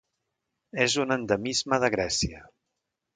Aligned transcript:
És 0.85 0.95
un 1.03 1.15
endemisme 1.15 1.79
de 1.83 1.91
Grècia. 1.97 2.41